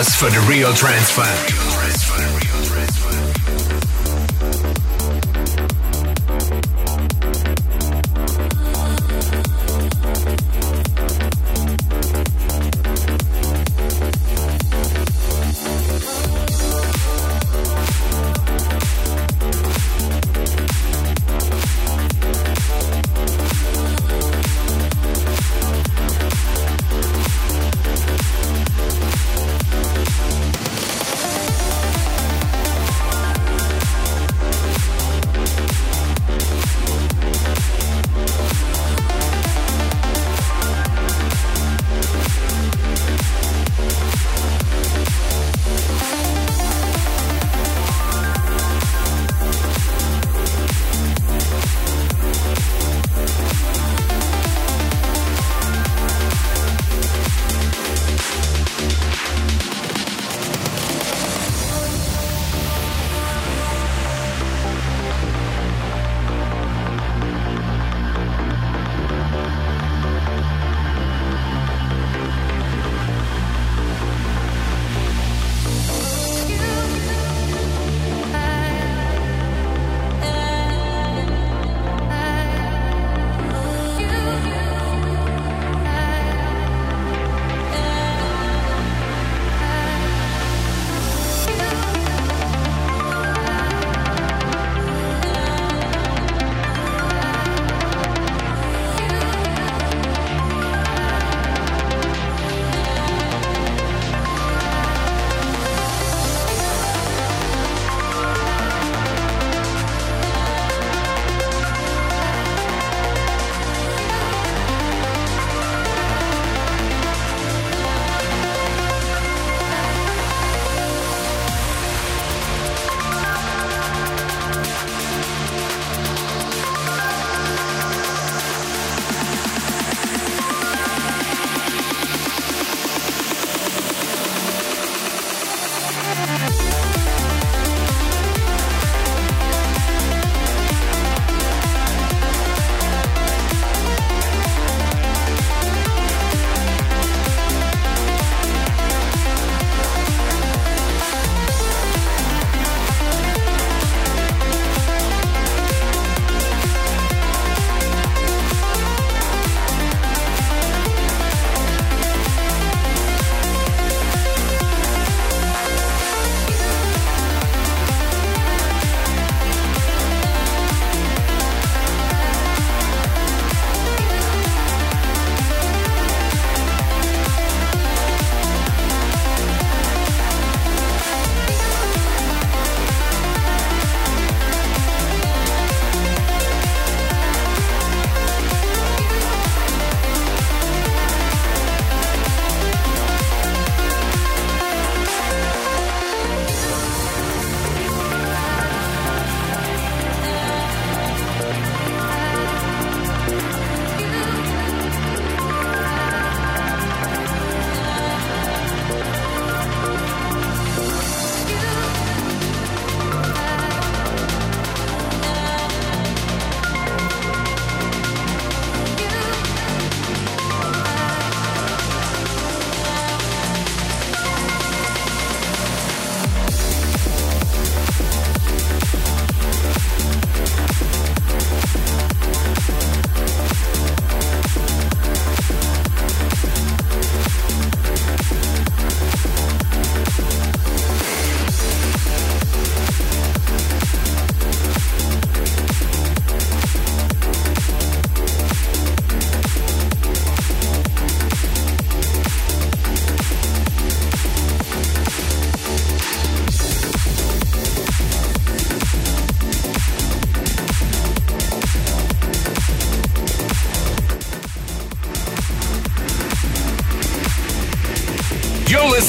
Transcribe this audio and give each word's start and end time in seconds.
Palace 0.00 0.14
for 0.14 0.30
the 0.30 0.40
real 0.48 0.72
trance 0.72 1.10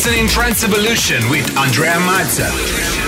listening 0.03 0.27
Trance 0.27 0.63
Evolution 0.63 1.29
with 1.29 1.55
Andrea 1.55 1.93
Mazza. 1.99 3.00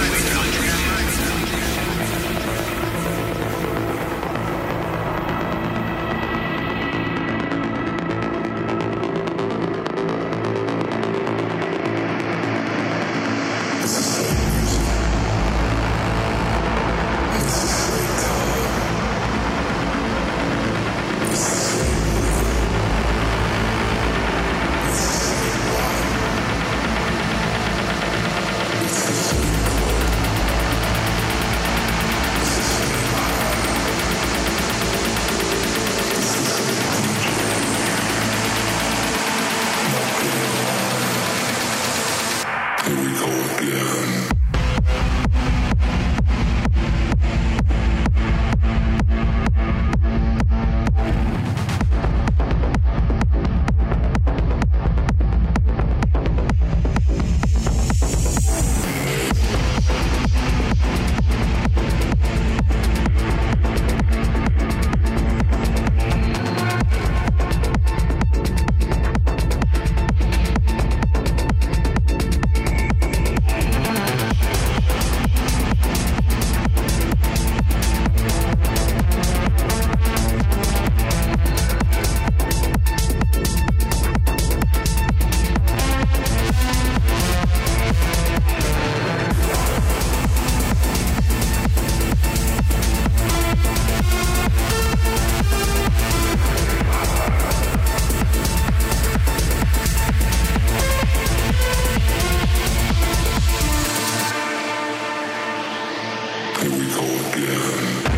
again. 107.32 108.13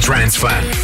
The 0.00 0.83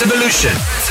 Evolution. 0.00 0.81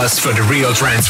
For 0.00 0.32
the 0.32 0.42
real 0.44 0.72
trance 0.72 1.08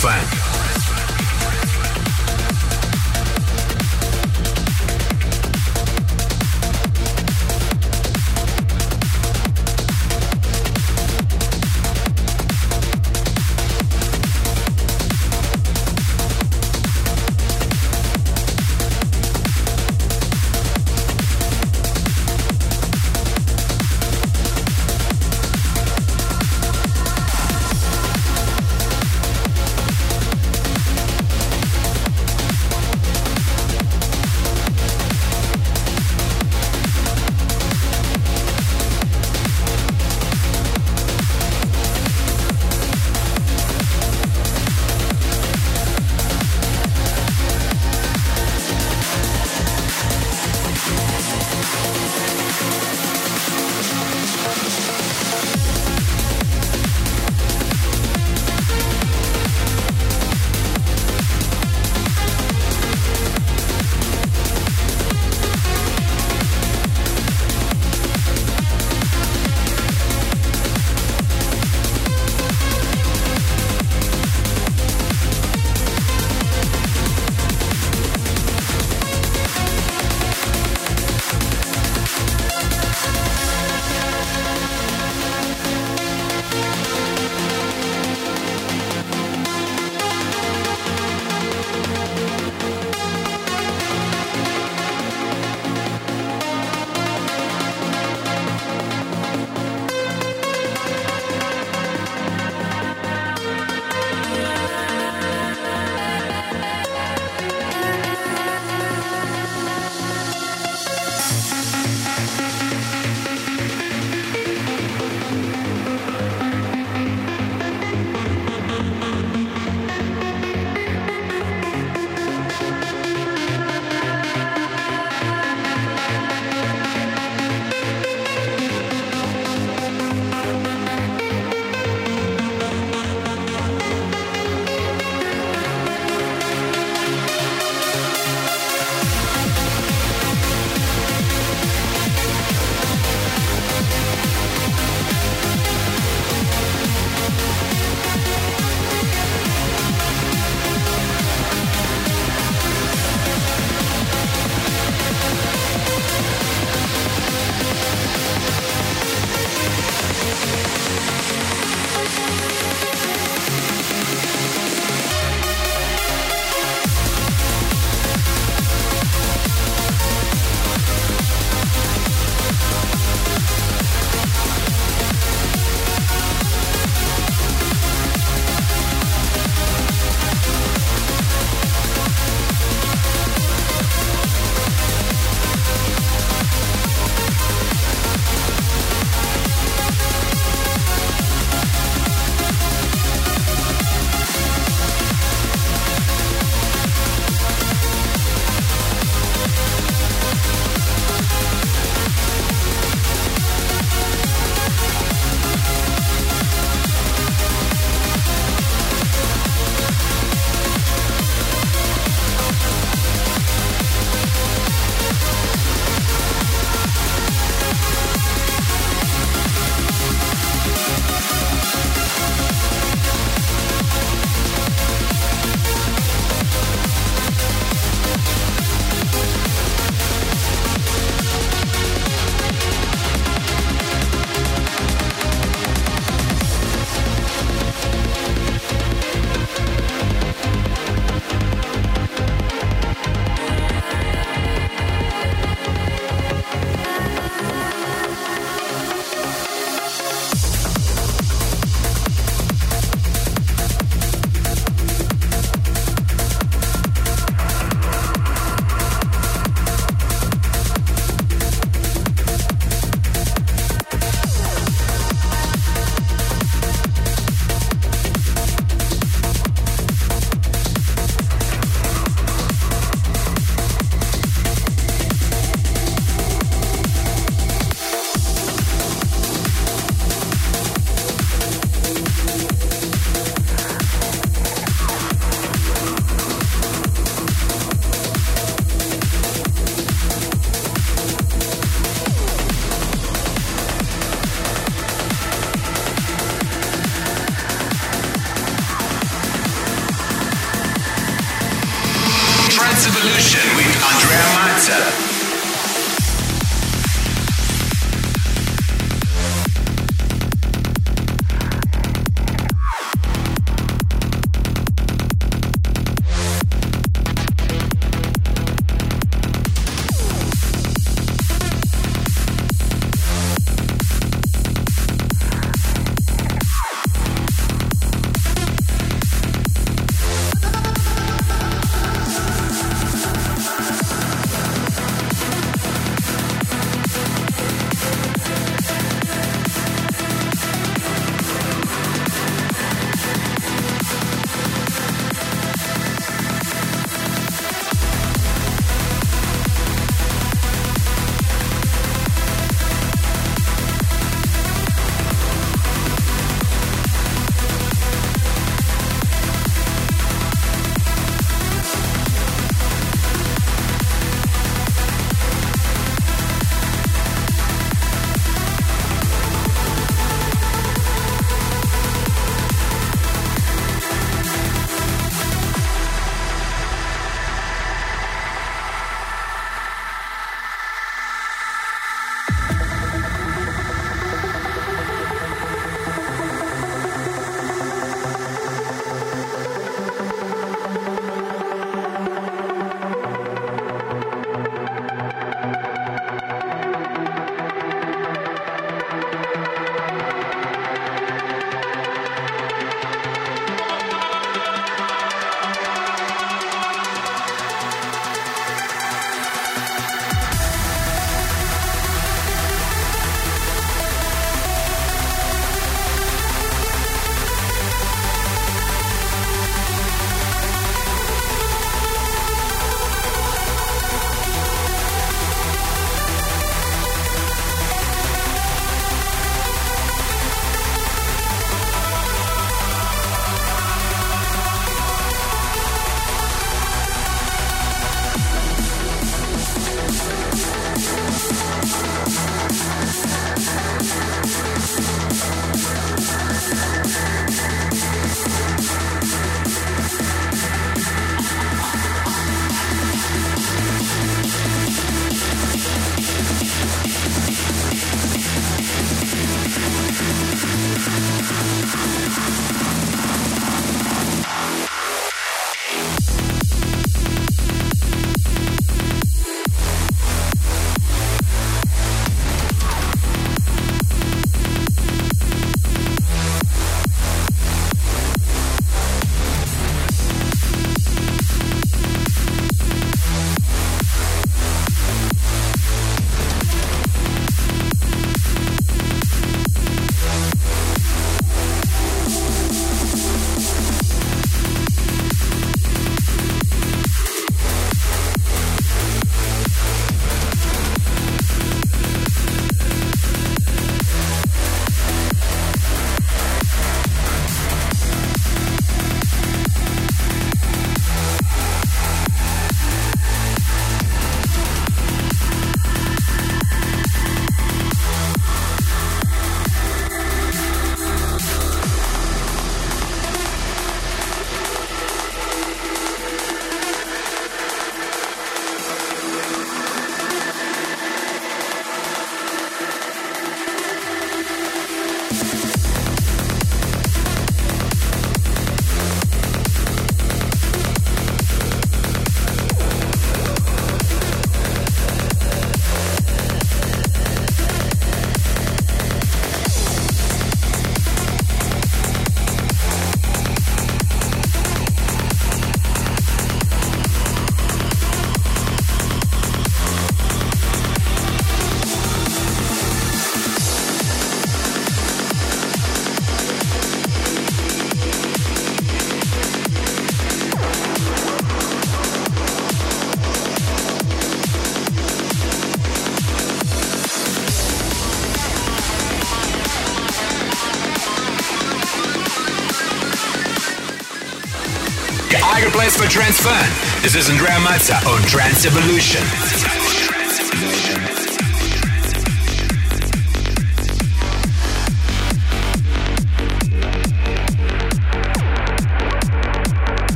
for 585.77 585.89
Trance 585.89 586.21
Fun. 586.21 586.83
This 586.83 586.95
is 586.95 587.11
Andrea 587.11 587.39
Mazza 587.39 587.85
on 587.87 588.03
Trance 588.03 588.47
Evolution. 588.47 589.90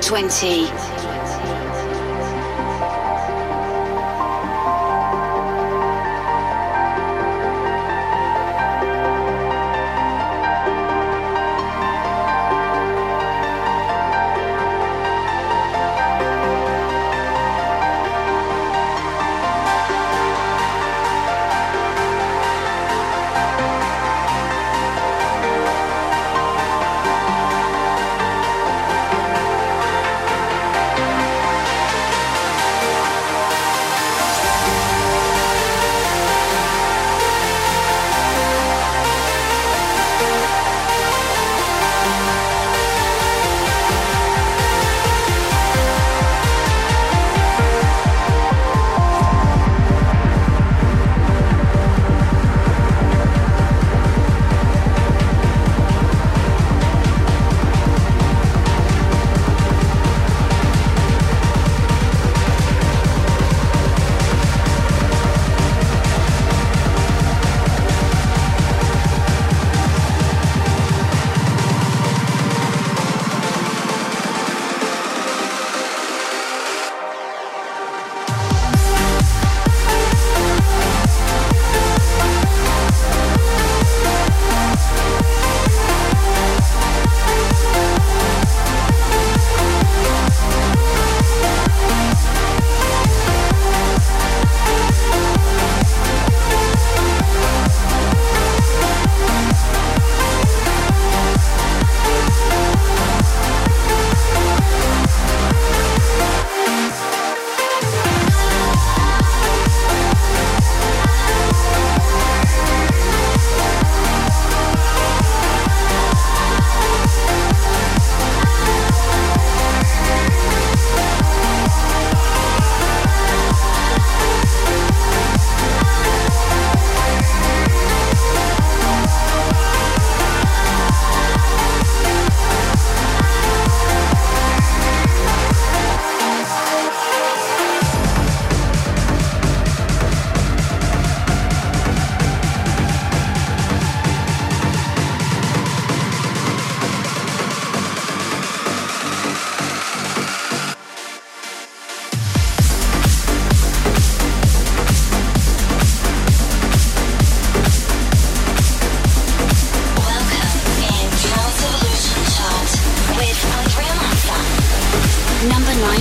20. 0.00 0.95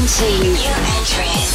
New 0.05 0.11
entries. 0.11 1.54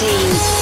17. 0.00 0.59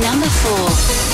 Number 0.00 0.26
4. 0.26 1.11